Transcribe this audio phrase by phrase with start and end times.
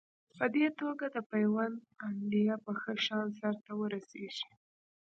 [0.37, 4.51] په دې توګه د پیوند عملیه په ښه شان سر ته ورسېږي.